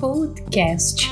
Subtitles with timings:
[0.00, 1.06] Podcast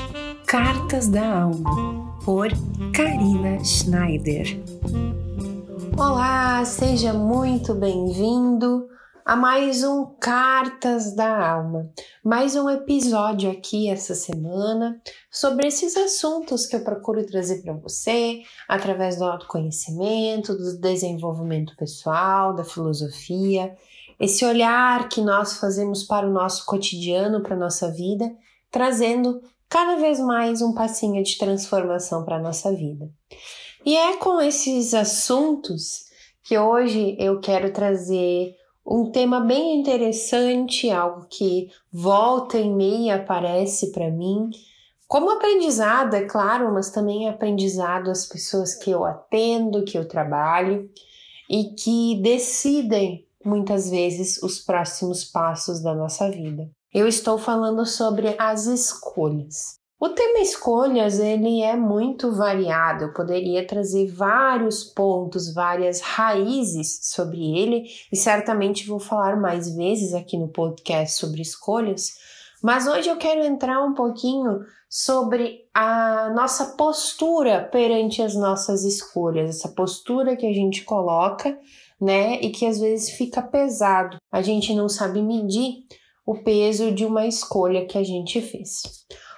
[0.47, 2.49] Cartas da Alma, por
[2.91, 4.59] Karina Schneider.
[5.95, 8.89] Olá, seja muito bem-vindo
[9.23, 11.87] a mais um Cartas da Alma,
[12.23, 14.99] mais um episódio aqui essa semana
[15.29, 22.55] sobre esses assuntos que eu procuro trazer para você através do autoconhecimento, do desenvolvimento pessoal,
[22.55, 23.77] da filosofia,
[24.19, 28.35] esse olhar que nós fazemos para o nosso cotidiano, para a nossa vida,
[28.71, 33.09] trazendo cada vez mais um passinho de transformação para a nossa vida.
[33.85, 36.05] E é com esses assuntos
[36.43, 38.55] que hoje eu quero trazer
[38.85, 44.49] um tema bem interessante, algo que volta e meia aparece para mim,
[45.09, 50.87] como aprendizado, é claro, mas também aprendizado às pessoas que eu atendo, que eu trabalho
[51.49, 56.69] e que decidem muitas vezes os próximos passos da nossa vida.
[56.93, 59.77] Eu estou falando sobre as escolhas.
[59.99, 63.05] O tema escolhas ele é muito variado.
[63.05, 70.13] Eu poderia trazer vários pontos, várias raízes sobre ele e certamente vou falar mais vezes
[70.13, 72.13] aqui no podcast sobre escolhas.
[72.63, 74.59] Mas hoje eu quero entrar um pouquinho
[74.89, 81.57] sobre a nossa postura perante as nossas escolhas, essa postura que a gente coloca
[81.99, 82.39] né?
[82.41, 84.17] E que às vezes fica pesado.
[84.31, 85.83] A gente não sabe medir
[86.29, 88.83] o peso de uma escolha que a gente fez.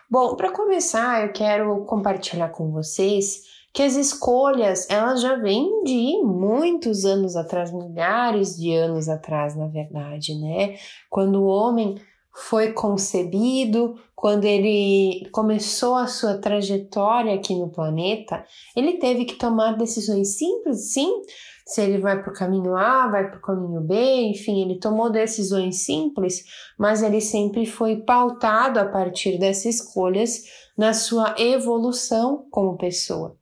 [0.09, 6.21] Bom, para começar, eu quero compartilhar com vocês que as escolhas elas já vêm de
[6.21, 10.75] muitos anos atrás, milhares de anos atrás, na verdade, né?
[11.09, 11.95] Quando o homem
[12.33, 18.45] foi concebido, quando ele começou a sua trajetória aqui no planeta,
[18.75, 21.21] ele teve que tomar decisões simples, sim,
[21.65, 25.09] se ele vai para o caminho A, vai para o caminho B, enfim, ele tomou
[25.09, 26.43] decisões simples,
[26.77, 30.43] mas ele sempre foi pautado a partir dessas escolhas
[30.77, 33.35] na sua evolução como pessoa.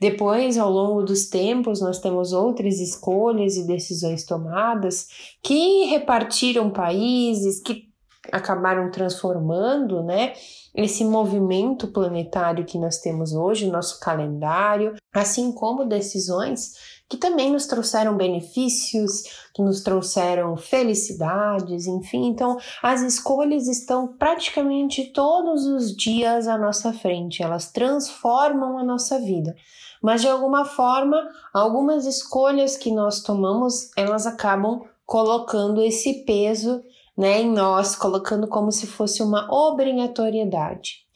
[0.00, 5.06] Depois, ao longo dos tempos, nós temos outras escolhas e decisões tomadas
[5.42, 7.85] que repartiram países, que
[8.32, 10.32] acabaram transformando, né,
[10.74, 17.52] esse movimento planetário que nós temos hoje, o nosso calendário, assim como decisões que também
[17.52, 19.22] nos trouxeram benefícios,
[19.54, 22.26] que nos trouxeram felicidades, enfim.
[22.26, 29.20] Então, as escolhas estão praticamente todos os dias à nossa frente, elas transformam a nossa
[29.20, 29.54] vida.
[30.02, 31.16] Mas de alguma forma,
[31.54, 36.82] algumas escolhas que nós tomamos, elas acabam colocando esse peso
[37.16, 41.06] né, em nós, colocando como se fosse uma obrigatoriedade.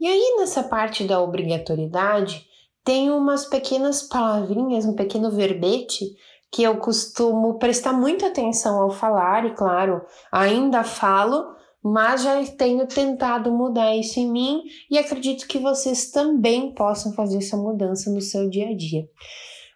[0.00, 2.44] E aí, nessa parte da obrigatoriedade,
[2.84, 6.04] tem umas pequenas palavrinhas, um pequeno verbete
[6.50, 12.86] que eu costumo prestar muita atenção ao falar, e claro, ainda falo, mas já tenho
[12.86, 18.20] tentado mudar isso em mim e acredito que vocês também possam fazer essa mudança no
[18.20, 19.08] seu dia a dia.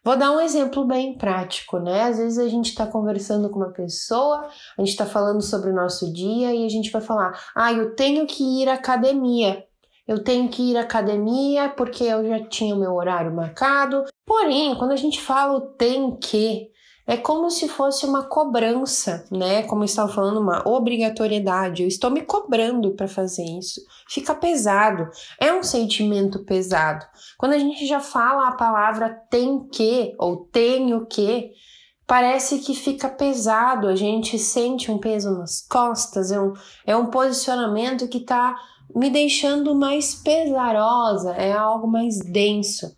[0.04, 2.02] Vou dar um exemplo bem prático, né?
[2.04, 5.74] Às vezes a gente está conversando com uma pessoa, a gente está falando sobre o
[5.74, 9.66] nosso dia e a gente vai falar: ah, eu tenho que ir à academia
[10.08, 14.04] eu tenho que ir à academia porque eu já tinha o meu horário marcado.
[14.24, 16.70] Porém, quando a gente fala o tem que,
[17.08, 19.62] é como se fosse uma cobrança, né?
[19.62, 21.82] Como eu estava falando, uma obrigatoriedade.
[21.82, 23.80] Eu estou me cobrando para fazer isso.
[24.06, 25.08] Fica pesado.
[25.40, 27.06] É um sentimento pesado.
[27.38, 31.52] Quando a gente já fala a palavra tem que ou tenho que,
[32.06, 33.88] parece que fica pesado.
[33.88, 36.30] A gente sente um peso nas costas.
[36.30, 36.52] É um,
[36.86, 38.54] é um posicionamento que está
[38.94, 42.94] me deixando mais pesarosa, é algo mais denso.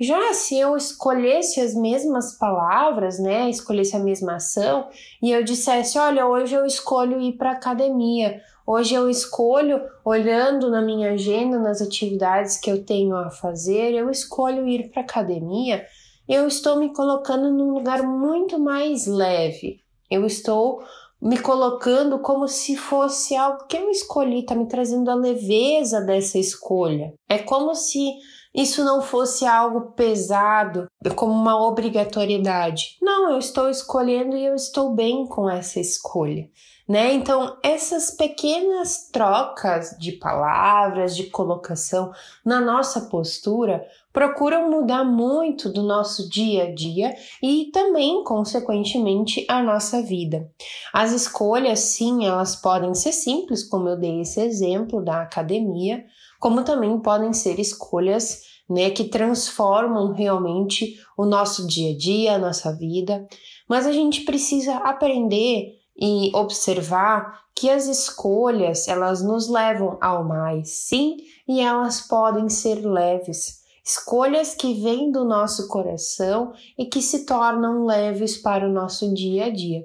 [0.00, 4.88] Já se eu escolhesse as mesmas palavras, né, escolhesse a mesma ação
[5.20, 10.80] e eu dissesse, olha, hoje eu escolho ir para academia, hoje eu escolho, olhando na
[10.80, 15.84] minha agenda, nas atividades que eu tenho a fazer, eu escolho ir para academia,
[16.28, 19.80] eu estou me colocando num lugar muito mais leve.
[20.10, 20.82] Eu estou
[21.20, 26.38] me colocando como se fosse algo que eu escolhi, tá me trazendo a leveza dessa
[26.38, 27.12] escolha.
[27.28, 28.12] É como se
[28.54, 32.96] isso não fosse algo pesado, como uma obrigatoriedade.
[33.00, 36.48] Não, eu estou escolhendo e eu estou bem com essa escolha.
[36.88, 37.12] Né?
[37.12, 42.10] Então, essas pequenas trocas de palavras, de colocação
[42.42, 49.62] na nossa postura procuram mudar muito do nosso dia a dia e também, consequentemente, a
[49.62, 50.50] nossa vida.
[50.90, 56.02] As escolhas, sim, elas podem ser simples, como eu dei esse exemplo da academia,
[56.38, 62.38] como também podem ser escolhas né, que transformam realmente o nosso dia a dia, a
[62.38, 63.26] nossa vida.
[63.68, 70.86] Mas a gente precisa aprender e observar que as escolhas, elas nos levam ao mais,
[70.86, 73.58] sim, e elas podem ser leves.
[73.84, 79.46] Escolhas que vêm do nosso coração e que se tornam leves para o nosso dia
[79.46, 79.84] a dia.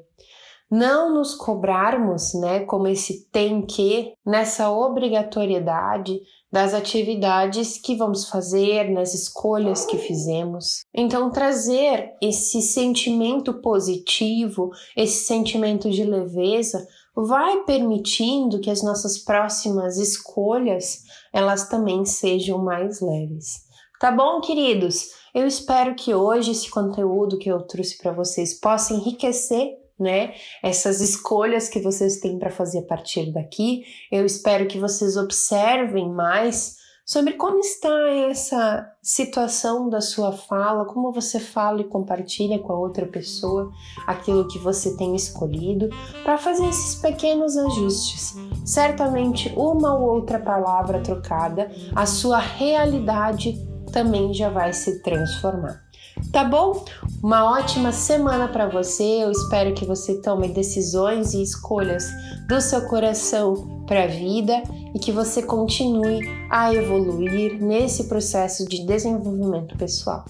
[0.75, 6.19] Não nos cobrarmos, né, como esse tem que, nessa obrigatoriedade
[6.51, 10.83] das atividades que vamos fazer, nas escolhas que fizemos.
[10.91, 16.83] Então, trazer esse sentimento positivo, esse sentimento de leveza,
[17.15, 23.61] vai permitindo que as nossas próximas escolhas elas também sejam mais leves.
[23.99, 25.05] Tá bom, queridos?
[25.35, 30.33] Eu espero que hoje esse conteúdo que eu trouxe para vocês possa enriquecer né?
[30.61, 33.83] Essas escolhas que vocês têm para fazer a partir daqui.
[34.11, 37.89] Eu espero que vocês observem mais sobre como está
[38.29, 43.71] essa situação da sua fala, como você fala e compartilha com a outra pessoa
[44.07, 45.89] aquilo que você tem escolhido,
[46.23, 48.35] para fazer esses pequenos ajustes.
[48.65, 53.53] Certamente, uma ou outra palavra trocada, a sua realidade
[53.91, 55.82] também já vai se transformar.
[56.31, 56.83] Tá bom?
[57.21, 59.23] Uma ótima semana para você.
[59.23, 62.11] Eu espero que você tome decisões e escolhas
[62.47, 64.63] do seu coração para a vida
[64.93, 70.25] e que você continue a evoluir nesse processo de desenvolvimento pessoal.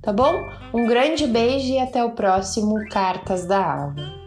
[0.00, 0.32] Tá bom?
[0.72, 4.17] Um grande beijo e até o próximo Cartas da Alma.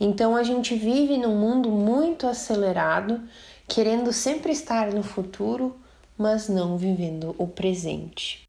[0.00, 3.20] Então a gente vive num mundo muito acelerado,
[3.66, 5.76] querendo sempre estar no futuro,
[6.16, 8.47] mas não vivendo o presente.